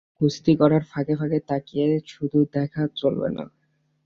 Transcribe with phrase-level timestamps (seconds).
[0.17, 3.45] কুস্তি করার ফাঁকে ফাঁকে তাকিয়ে শুধু দেখা আর চলবে না।